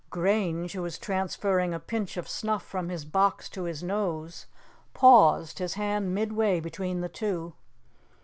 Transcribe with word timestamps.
Grange, 0.09 0.73
who 0.73 0.81
was 0.81 0.97
transferring 0.97 1.75
a 1.75 1.79
pinch 1.79 2.17
of 2.17 2.27
snuff 2.27 2.63
from 2.65 2.89
his 2.89 3.05
box 3.05 3.47
to 3.49 3.65
his 3.65 3.83
nose, 3.83 4.47
paused, 4.95 5.59
his 5.59 5.75
hand 5.75 6.15
midway 6.15 6.55
way 6.55 6.59
between 6.59 7.01
the 7.01 7.07
two. 7.07 7.53